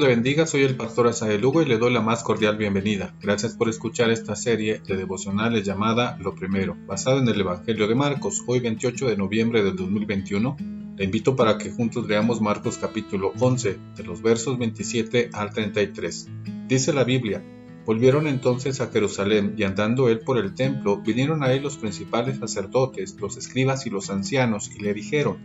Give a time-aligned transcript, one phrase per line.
[0.00, 3.14] le bendiga, soy el pastor Asael Lugo y le doy la más cordial bienvenida.
[3.20, 7.94] Gracias por escuchar esta serie de devocionales llamada Lo Primero, basada en el Evangelio de
[7.94, 10.56] Marcos, hoy 28 de noviembre del 2021.
[10.96, 16.28] Le invito para que juntos leamos Marcos capítulo 11, de los versos 27 al 33.
[16.66, 17.42] Dice la Biblia,
[17.86, 22.38] Volvieron entonces a Jerusalén y andando él por el templo, vinieron a él los principales
[22.38, 25.38] sacerdotes, los escribas y los ancianos, y le dijeron,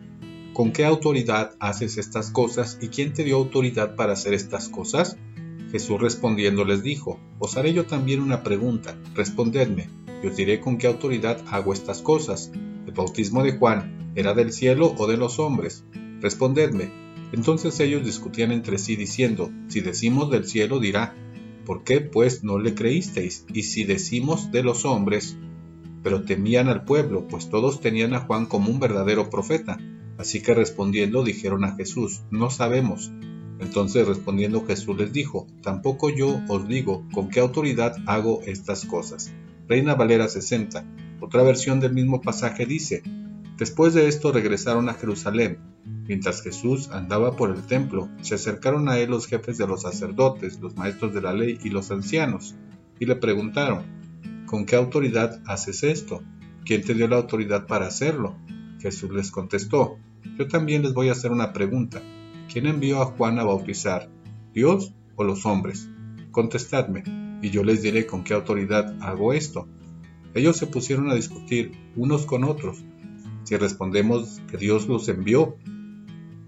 [0.55, 5.17] ¿Con qué autoridad haces estas cosas y quién te dio autoridad para hacer estas cosas?
[5.69, 9.89] Jesús respondiendo les dijo, Os haré yo también una pregunta, respondedme,
[10.23, 12.53] y os diré con qué autoridad hago estas cosas.
[12.87, 15.83] ¿El bautismo de Juan era del cielo o de los hombres?
[16.21, 16.89] Respondedme.
[17.33, 21.15] Entonces ellos discutían entre sí diciendo, Si decimos del cielo dirá,
[21.65, 23.45] ¿por qué pues no le creísteis?
[23.53, 25.35] Y si decimos de los hombres,
[26.01, 29.79] pero temían al pueblo, pues todos tenían a Juan como un verdadero profeta.
[30.17, 33.11] Así que respondiendo dijeron a Jesús, no sabemos.
[33.59, 39.31] Entonces respondiendo Jesús les dijo, tampoco yo os digo con qué autoridad hago estas cosas.
[39.67, 40.85] Reina Valera 60.
[41.21, 43.03] Otra versión del mismo pasaje dice,
[43.57, 45.59] Después de esto regresaron a Jerusalén.
[46.07, 50.59] Mientras Jesús andaba por el templo, se acercaron a él los jefes de los sacerdotes,
[50.59, 52.55] los maestros de la ley y los ancianos,
[52.99, 53.83] y le preguntaron,
[54.45, 56.21] ¿con qué autoridad haces esto?
[56.65, 58.35] ¿Quién te dio la autoridad para hacerlo?
[58.79, 59.99] Jesús les contestó,
[60.37, 62.01] yo también les voy a hacer una pregunta.
[62.51, 64.09] ¿Quién envió a Juan a bautizar?
[64.53, 65.89] ¿Dios o los hombres?
[66.31, 67.03] Contestadme,
[67.41, 69.67] y yo les diré con qué autoridad hago esto.
[70.33, 72.83] Ellos se pusieron a discutir unos con otros.
[73.43, 75.55] Si respondemos que Dios los envió,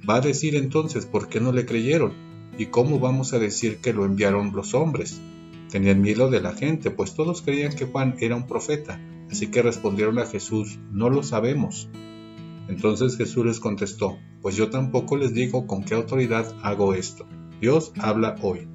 [0.07, 2.13] va a decir entonces por qué no le creyeron
[2.57, 5.21] y cómo vamos a decir que lo enviaron los hombres.
[5.69, 8.99] Tenían miedo de la gente, pues todos creían que Juan era un profeta,
[9.29, 11.89] así que respondieron a Jesús, no lo sabemos.
[12.67, 17.25] Entonces Jesús les contestó, pues yo tampoco les digo con qué autoridad hago esto.
[17.61, 18.67] Dios habla hoy.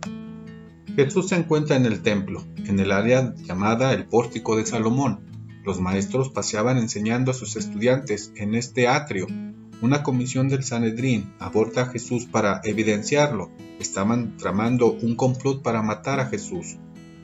[0.96, 5.20] Jesús se encuentra en el templo, en el área llamada el pórtico de Salomón.
[5.64, 9.26] Los maestros paseaban enseñando a sus estudiantes en este atrio.
[9.80, 13.50] Una comisión del Sanedrín aborta a Jesús para evidenciarlo.
[13.78, 16.76] Estaban tramando un complot para matar a Jesús.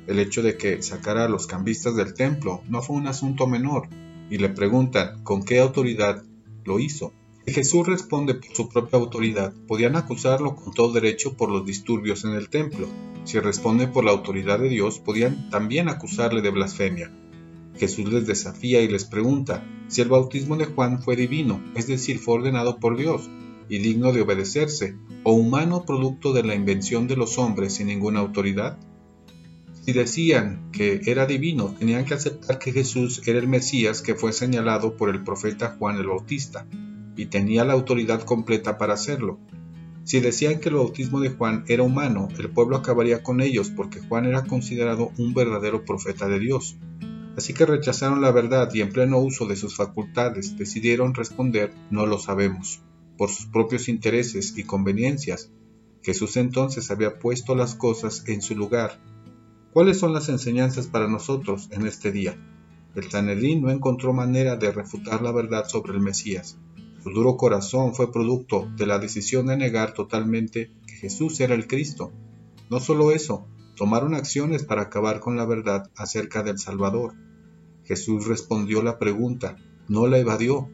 [0.06, 3.88] El hecho de que sacara a los cambistas del templo no fue un asunto menor,
[4.30, 6.22] y le preguntan con qué autoridad
[6.68, 7.12] lo hizo.
[7.46, 9.52] Y Jesús responde por su propia autoridad.
[9.66, 12.86] Podían acusarlo con todo derecho por los disturbios en el templo.
[13.24, 17.10] Si responde por la autoridad de Dios, podían también acusarle de blasfemia.
[17.78, 22.18] Jesús les desafía y les pregunta si el bautismo de Juan fue divino, es decir,
[22.18, 23.30] fue ordenado por Dios
[23.68, 28.20] y digno de obedecerse, o humano producto de la invención de los hombres sin ninguna
[28.20, 28.78] autoridad.
[29.88, 34.34] Si decían que era divino, tenían que aceptar que Jesús era el Mesías que fue
[34.34, 36.66] señalado por el profeta Juan el Bautista,
[37.16, 39.38] y tenía la autoridad completa para hacerlo.
[40.04, 44.00] Si decían que el bautismo de Juan era humano, el pueblo acabaría con ellos porque
[44.00, 46.76] Juan era considerado un verdadero profeta de Dios.
[47.38, 52.04] Así que rechazaron la verdad y en pleno uso de sus facultades decidieron responder no
[52.04, 52.82] lo sabemos,
[53.16, 55.50] por sus propios intereses y conveniencias.
[56.02, 59.00] Jesús entonces había puesto las cosas en su lugar
[59.78, 62.36] ¿Cuáles son las enseñanzas para nosotros en este día?
[62.96, 66.58] El Sanedrín no encontró manera de refutar la verdad sobre el Mesías.
[67.00, 71.68] Su duro corazón fue producto de la decisión de negar totalmente que Jesús era el
[71.68, 72.10] Cristo.
[72.68, 73.46] No solo eso,
[73.76, 77.14] tomaron acciones para acabar con la verdad acerca del Salvador.
[77.84, 80.68] Jesús respondió la pregunta, no la evadió.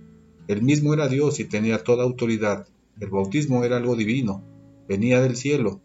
[0.49, 2.69] Él mismo era Dios y tenía toda autoridad.
[2.99, 4.43] El bautismo era algo divino,
[4.89, 5.83] venía del cielo,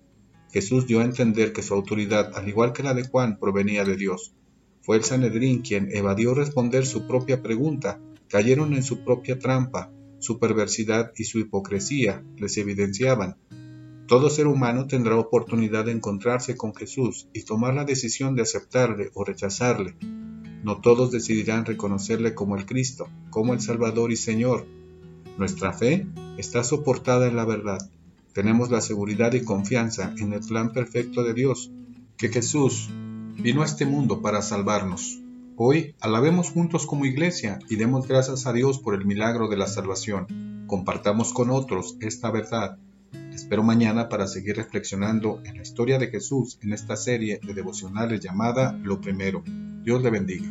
[0.51, 3.95] Jesús dio a entender que su autoridad, al igual que la de Juan, provenía de
[3.95, 4.33] Dios.
[4.81, 7.99] Fue el Sanedrín quien evadió responder su propia pregunta,
[8.29, 13.37] cayeron en su propia trampa, su perversidad y su hipocresía les evidenciaban.
[14.07, 19.11] Todo ser humano tendrá oportunidad de encontrarse con Jesús y tomar la decisión de aceptarle
[19.13, 19.95] o rechazarle.
[20.63, 24.65] No todos decidirán reconocerle como el Cristo, como el Salvador y Señor.
[25.37, 27.79] Nuestra fe está soportada en la verdad
[28.39, 31.73] tenemos la seguridad y confianza en el plan perfecto de Dios,
[32.15, 32.89] que Jesús
[33.35, 35.19] vino a este mundo para salvarnos.
[35.57, 39.67] Hoy alabemos juntos como iglesia y demos gracias a Dios por el milagro de la
[39.67, 40.63] salvación.
[40.67, 42.77] Compartamos con otros esta verdad.
[43.33, 48.21] espero mañana para seguir reflexionando en la historia de Jesús en esta serie de devocionales
[48.21, 49.43] llamada Lo Primero.
[49.83, 50.47] Dios le bendiga.